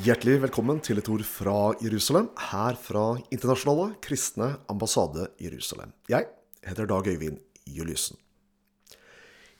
[0.00, 3.02] Hjertelig velkommen til et ord fra Jerusalem, her fra
[3.34, 5.90] Internasjonale kristne ambassade Jerusalem.
[6.08, 6.24] Jeg
[6.64, 7.36] heter Dag Øyvind
[7.68, 8.16] Juliussen.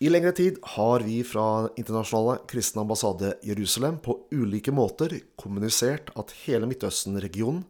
[0.00, 6.32] I lengre tid har vi fra Internasjonale kristne ambassade Jerusalem på ulike måter kommunisert at
[6.46, 7.66] hele Midtøsten-regionen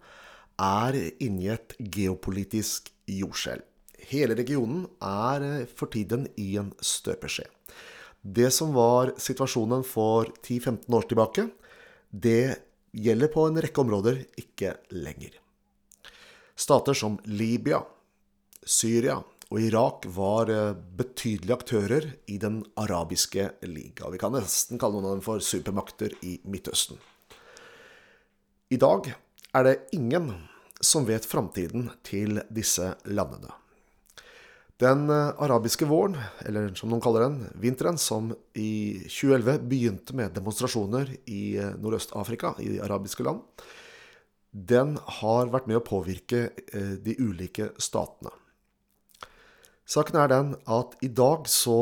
[0.63, 3.65] er inni et geopolitisk jordskjelv.
[4.13, 7.49] Hele regionen er for tiden i en støpeskje.
[8.23, 11.49] Det som var situasjonen for 10-15 år tilbake,
[12.13, 12.61] det
[12.93, 15.39] gjelder på en rekke områder ikke lenger.
[16.55, 17.81] Stater som Libya,
[18.63, 19.17] Syria
[19.53, 20.53] og Irak var
[20.97, 24.11] betydelige aktører i den arabiske liga.
[24.13, 27.01] Vi kan nesten kalle noen av dem for supermakter i Midtøsten.
[28.73, 29.11] I dag
[29.53, 30.31] er det ingen
[30.81, 33.62] som vet framtiden til disse landene.
[34.83, 41.13] Den arabiske våren, eller som noen kaller den, vinteren, som i 2011 begynte med demonstrasjoner
[41.31, 43.45] i Nordøst-Afrika, i de arabiske land,
[44.53, 46.49] den har vært med å påvirke
[47.05, 48.33] de ulike statene.
[49.89, 51.79] Saken er den at i dag så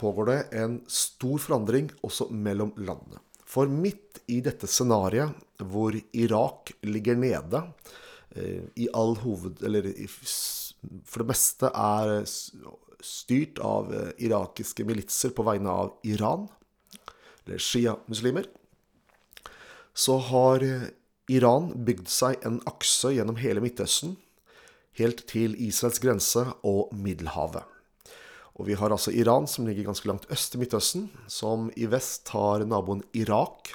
[0.00, 3.20] pågår det en stor forandring også mellom landene.
[3.44, 7.64] For midt i dette scenariet, hvor Irak ligger nede,
[8.78, 9.62] i all hoved...
[9.66, 9.90] eller
[11.04, 12.22] for det meste er
[13.04, 16.48] styrt av irakiske militser på vegne av Iran,
[17.46, 18.48] eller shia-muslimer,
[19.94, 20.64] så har
[21.30, 24.16] Iran bygd seg en akse gjennom hele Midtøsten,
[24.98, 27.64] helt til Israels grense og Middelhavet.
[28.60, 32.28] Og vi har altså Iran, som ligger ganske langt øst i Midtøsten, som i vest
[32.34, 33.72] har naboen Irak,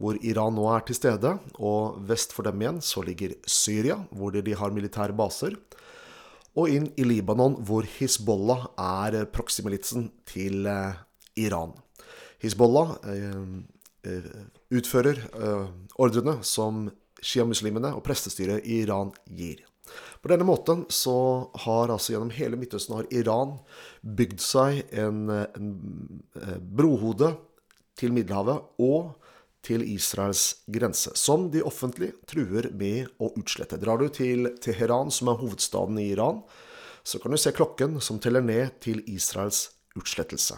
[0.00, 4.32] hvor Iran nå er til stede, og vest for dem igjen så ligger Syria, hvor
[4.32, 5.56] de har militære baser,
[6.60, 10.68] og inn i Libanon, hvor Hizbollah er proxymilitsen til
[11.40, 11.72] Iran.
[12.40, 12.94] Hizbollah
[14.70, 15.20] utfører
[16.00, 16.86] ordrene som
[17.20, 19.60] shia-muslimene og prestestyret i Iran gir.
[20.22, 23.56] På denne måten så har altså gjennom hele Midtøsten har Iran
[24.02, 25.70] bygd seg en, en
[26.76, 27.32] brohode
[27.98, 29.16] til Middelhavet og
[29.66, 33.78] til Israels grense, som de offentlig truer med å utslette.
[33.80, 36.40] Drar du til Teheran, som er hovedstaden i Iran,
[37.04, 40.56] så kan du se klokken som teller ned til Israels utslettelse.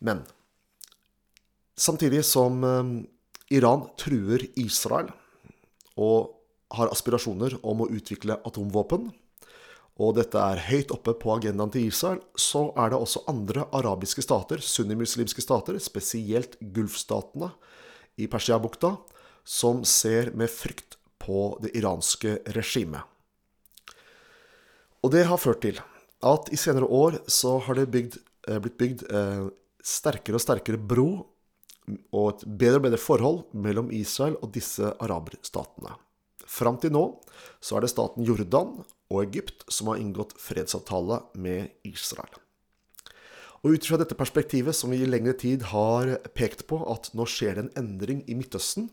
[0.00, 0.22] Men
[1.76, 2.62] samtidig som
[3.50, 5.10] Iran truer Israel
[6.00, 6.36] og
[6.76, 9.10] har aspirasjoner om å utvikle atomvåpen,
[10.00, 14.22] og dette er høyt oppe på agendaen til Israel, så er det også andre arabiske
[14.24, 17.50] stater, sunnimuslimske stater, spesielt gulfstatene
[18.20, 18.94] i Persiabukta,
[19.44, 23.02] som ser med frykt på det iranske regimet.
[25.04, 25.80] Og det har ført til
[26.28, 28.18] at i senere år så har det bygd,
[28.60, 29.04] blitt bygd
[29.84, 31.08] sterkere og sterkere bro
[32.12, 35.96] og et bedre og bedre forhold mellom Israel og disse araberstatene.
[36.44, 37.04] Fram til nå
[37.62, 42.32] så er det staten Jordan og Egypt som har inngått fredsavtale med Israel.
[43.60, 47.26] Og ut fra dette perspektivet som vi i lengre tid har pekt på at nå
[47.28, 48.88] skjer det en endring i Midtøsten,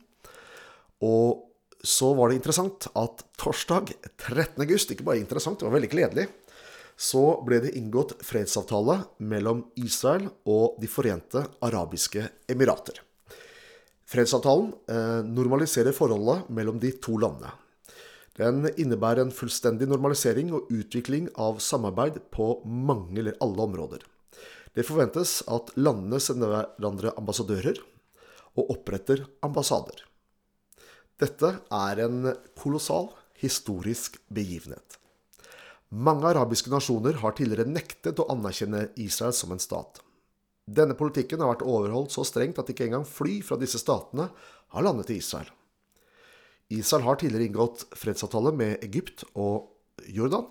[1.00, 1.46] og
[1.86, 4.58] så var det interessant at torsdag 13.
[4.66, 6.26] august, ikke bare interessant, det var veldig gledelig,
[6.98, 13.04] så ble det inngått fredsavtale mellom Israel og De forente arabiske emirater.
[14.08, 14.72] Fredsavtalen
[15.30, 17.52] normaliserer forholdet mellom de to landene.
[18.38, 24.04] Den innebærer en fullstendig normalisering og utvikling av samarbeid på mange eller alle områder.
[24.78, 27.80] Det forventes at landene sender hverandre ambassadører
[28.58, 30.04] og oppretter ambassader.
[31.18, 32.30] Dette er en
[32.62, 33.10] kolossal
[33.42, 35.00] historisk begivenhet.
[35.90, 40.02] Mange arabiske nasjoner har tidligere nektet å anerkjenne Israel som en stat.
[40.68, 44.28] Denne politikken har vært overholdt så strengt at ikke engang fly fra disse statene
[44.76, 45.48] har landet i Israel.
[46.74, 49.70] Israel har tidligere inngått fredsavtale med Egypt og
[50.12, 50.48] Jordan,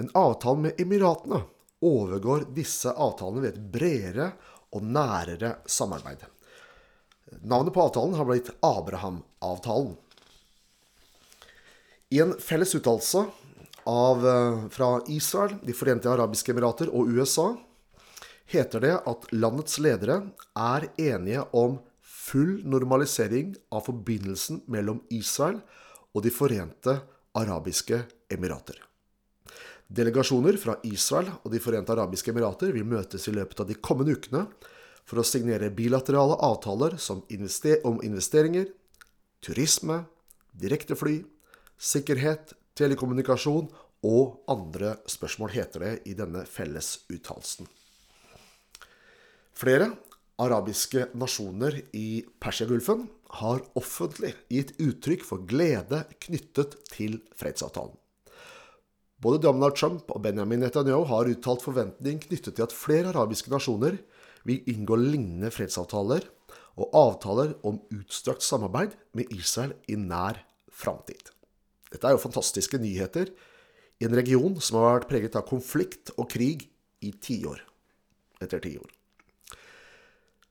[0.00, 1.42] men avtalen med Emiratene
[1.84, 4.30] overgår disse avtalene ved et bredere
[4.72, 6.24] og nærere samarbeid.
[7.42, 9.94] Navnet på avtalen har blitt Abraham-avtalen.
[12.10, 13.26] I en felles uttalelse
[13.84, 17.52] fra Israel, De forente arabiske emirater og USA
[18.50, 20.18] heter det at landets ledere
[20.58, 21.78] er enige om
[22.30, 25.60] full normalisering av forbindelsen mellom Israel
[26.14, 26.94] og De forente
[27.38, 28.78] arabiske emirater.
[29.90, 34.14] Delegasjoner fra Israel og De forente arabiske emirater vil møtes i løpet av de kommende
[34.14, 34.44] ukene
[35.06, 38.68] for å signere bilaterale avtaler om investeringer,
[39.42, 40.04] turisme,
[40.54, 41.22] direktefly,
[41.80, 43.70] sikkerhet, telekommunikasjon
[44.06, 47.66] og andre spørsmål, heter det i denne fellesuttalelsen.
[49.60, 49.90] Flere
[50.40, 53.06] arabiske nasjoner i Persiagulfen
[53.40, 57.94] har offentlig gitt uttrykk for glede knyttet til fredsavtalen.
[59.20, 63.98] Både Donald Trump og Benjamin Netanyahu har uttalt forventning knyttet til at flere arabiske nasjoner
[64.48, 66.24] vil inngå lignende fredsavtaler
[66.80, 70.40] og avtaler om utstrakt samarbeid med Israel i nær
[70.72, 71.34] framtid.
[71.92, 73.28] Dette er jo fantastiske nyheter
[74.00, 76.64] i en region som har vært preget av konflikt og krig
[77.04, 77.60] i tiår
[78.40, 78.99] etter tiår.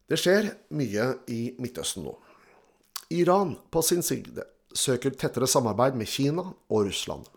[0.09, 2.15] Det skjer mye i Midtøsten nå.
[3.13, 7.27] Iran på sin side søker tettere samarbeid med Kina og Russland.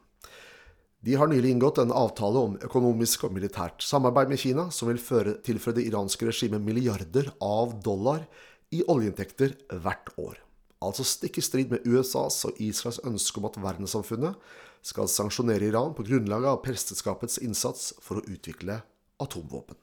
[1.02, 5.00] De har nylig inngått en avtale om økonomisk og militært samarbeid med Kina, som vil
[5.02, 8.24] føre, tilføre det iranske regimet milliarder av dollar
[8.72, 10.38] i oljeinntekter hvert år.
[10.82, 14.52] Altså stikk i strid med USAs og Israels ønske om at verdenssamfunnet
[14.82, 18.80] skal sanksjonere Iran på grunnlag av presteskapets innsats for å utvikle
[19.22, 19.76] atomvåpen.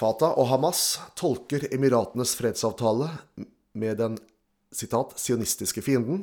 [0.00, 3.10] Fatah og Hamas tolker Emiratenes fredsavtale
[3.76, 4.14] med den
[4.72, 6.22] sitat, sionistiske fienden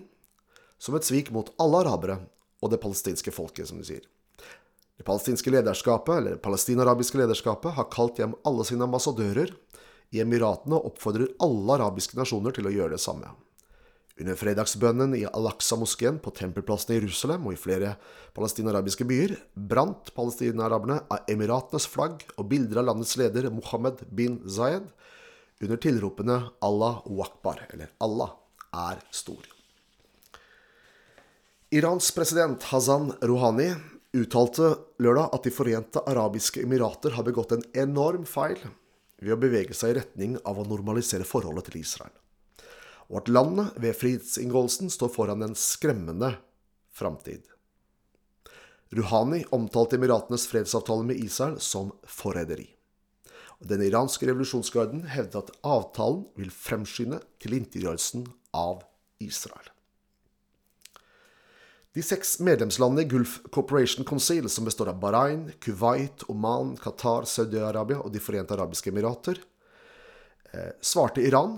[0.82, 2.16] som et svik mot alle arabere
[2.64, 4.02] og det palestinske folket, som de sier.
[4.98, 9.54] Det palestinske lederskapet, eller det palestinarabiske lederskapet har kalt hjem alle sine ambassadører
[10.10, 13.30] i Emiratene og oppfordrer alle arabiske nasjoner til å gjøre det samme.
[14.18, 17.92] Under fredagsbønnen i Al-Aqsa-moskeen på Tempelplassen i Jerusalem og i flere
[18.34, 19.36] palestinarabiske byer
[19.70, 24.90] brant palestinaraberne av Emiratenes flagg og bilder av landets leder Mohammed bin Zayed
[25.62, 28.34] under tilropene Allah Wakbar, eller Allah
[28.74, 29.46] er stor.
[31.78, 33.70] Irans president Hazan Rouhani
[34.18, 34.74] uttalte
[35.04, 38.58] lørdag at De forente arabiske emirater har begått en enorm feil
[39.22, 42.16] ved å bevege seg i retning av å normalisere forholdet til Israel
[43.08, 46.34] og at landet ved frihetsinngåelsen står foran en skremmende
[46.92, 47.46] framtid.
[48.96, 52.68] Rouhani omtalte Emiratenes fredsavtale med Israel som forræderi.
[53.60, 58.84] Den iranske revolusjonsgarden hevdet at avtalen vil fremskynde tilintetgjørelsen av
[59.24, 59.72] Israel.
[61.98, 68.04] De seks medlemslandene i Gulf Corporation Council, som består av Bahrain, Kuwait, Oman, Qatar, Saudi-Arabia
[68.04, 69.40] og De forente arabiske emirater,
[70.54, 71.58] eh, svarte Iran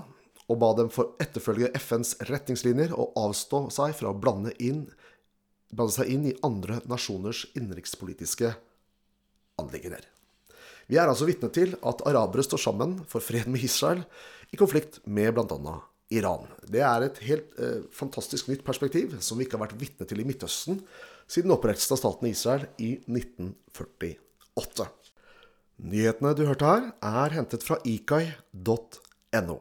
[0.50, 4.88] og ba dem for etterfølge FNs retningslinjer og avstå seg fra å blande, inn,
[5.70, 8.56] blande seg inn i andre nasjoners innenrikspolitiske
[9.62, 10.08] anliggender.
[10.90, 14.02] Vi er altså vitne til at arabere står sammen for fred med Israel
[14.50, 15.76] i konflikt med bl.a.
[16.10, 16.48] Iran.
[16.66, 20.24] Det er et helt eh, fantastisk nytt perspektiv som vi ikke har vært vitne til
[20.24, 20.82] i Midtøsten
[21.30, 24.90] siden opprettelsen av staten Israel i 1948.
[25.86, 29.60] Nyhetene du hørte her, er hentet fra ikai.no.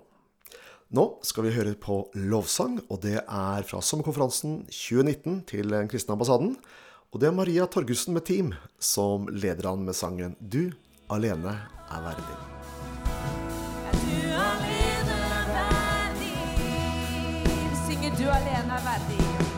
[0.88, 6.14] Nå skal vi høre på lovsang, og det er fra sommerkonferansen 2019 til Den kristne
[6.16, 6.54] ambassaden.
[7.12, 10.72] Og det er Maria Torgussen med team som leder an med sangen 'Du
[11.10, 11.60] alene
[11.92, 12.40] er verdig'.
[13.92, 14.16] Du
[14.48, 16.40] alene er verdig.
[17.84, 19.57] Synger 'Du alene er verdig'.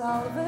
[0.00, 0.39] salve.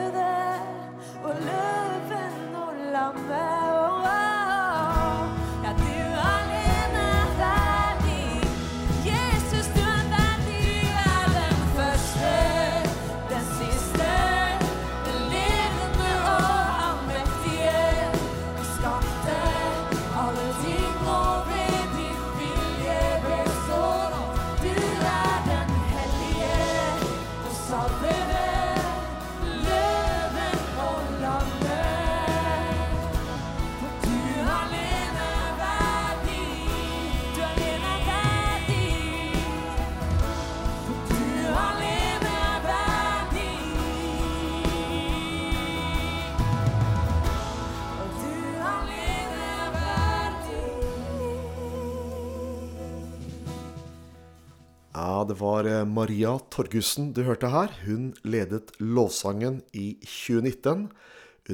[55.32, 57.70] Det var eh, Maria Torgussen du hørte her.
[57.86, 60.90] Hun ledet lovsangen i 2019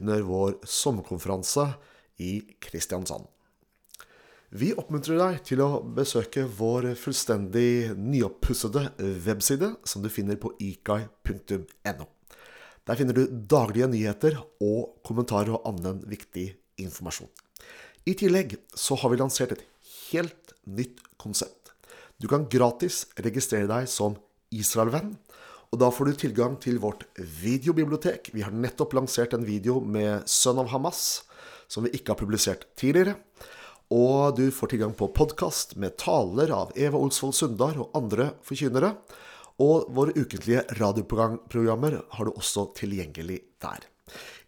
[0.00, 1.68] under vår sommerkonferanse
[2.18, 3.28] i Kristiansand.
[4.50, 8.82] Vi oppmuntrer deg til å besøke vår fullstendig nyoppussede
[9.28, 12.08] webside, som du finner på ikai.no.
[12.88, 16.49] Der finner du daglige nyheter og kommentarer og annen viktig
[16.82, 17.30] informasjon.
[18.11, 19.66] I tillegg så har vi lansert et
[20.08, 21.68] helt nytt konsept.
[22.19, 24.17] Du kan gratis registrere deg som
[24.51, 25.13] Israel-venn,
[25.71, 28.33] og da får du tilgang til vårt videobibliotek.
[28.35, 31.23] Vi har nettopp lansert en video med Sønn av Hamas,
[31.71, 33.15] som vi ikke har publisert tidligere.
[33.95, 38.97] Og du får tilgang på podkast med taler av Eva Olsvold Sundar og andre forkynnere.
[39.63, 43.87] Og våre ukentlige radioprogrammer har du også tilgjengelig der.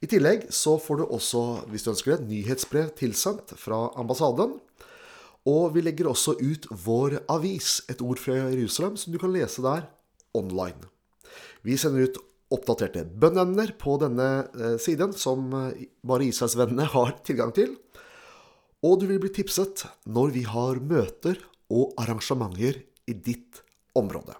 [0.03, 4.59] I tillegg så får du også, hvis du ønsker det, nyhetsbrev tilsendt fra ambassaden.
[5.49, 9.63] Og vi legger også ut vår avis, Et ord fra Jerusalem, som du kan lese
[9.63, 9.89] der
[10.35, 10.91] online.
[11.63, 12.19] Vi sender ut
[12.51, 14.29] oppdaterte bønneemner på denne
[14.59, 17.77] eh, siden, som eh, bare Israelsvennene har tilgang til.
[18.83, 23.63] Og du vil bli tipset når vi har møter og arrangementer i ditt
[23.97, 24.35] område.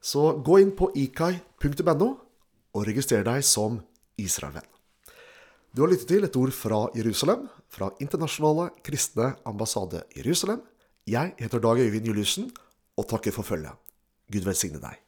[0.00, 2.08] Så gå inn på ikai.no
[2.76, 3.80] og registrer deg som
[4.20, 4.75] Israelvenn.
[5.76, 10.62] Du har lyttet til et ord fra Jerusalem, fra Internasjonale kristne ambassade Jerusalem.
[11.04, 12.46] Jeg heter Dag Øyvind Juliussen
[12.96, 13.76] og takker for følget.
[14.32, 15.05] Gud velsigne deg.